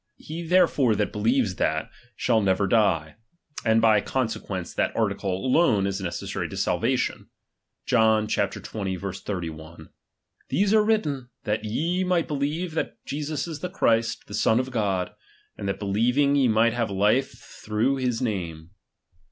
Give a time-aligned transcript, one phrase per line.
[0.17, 3.17] He therefore that believes that, shall never die;
[3.63, 7.29] and by conse quence, that article alone is necessary to salvation.
[7.85, 8.63] John XX.
[9.29, 9.89] 3 1:
[10.49, 14.59] These are written, that ye rnight be lieve that Jesus is the Christ, the Son
[14.59, 15.11] o/' God;
[15.55, 18.69] and that believing, ye viight have life thj'ongh his nnme.